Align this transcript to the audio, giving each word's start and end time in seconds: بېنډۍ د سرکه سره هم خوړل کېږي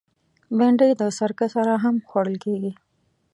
بېنډۍ 0.57 0.91
د 1.01 1.01
سرکه 1.17 1.47
سره 1.55 1.73
هم 1.83 1.95
خوړل 2.09 2.35
کېږي 2.45 2.71